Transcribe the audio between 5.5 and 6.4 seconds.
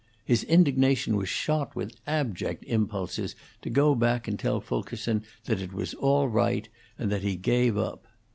it was all